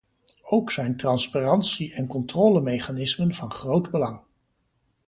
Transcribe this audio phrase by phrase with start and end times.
[0.43, 4.21] Ook zijn transparantie- en controlemechanismen van groot belang.